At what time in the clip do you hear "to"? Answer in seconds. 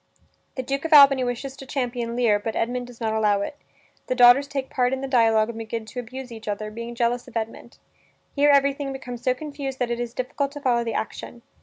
1.57-1.65, 5.85-5.99, 10.53-10.59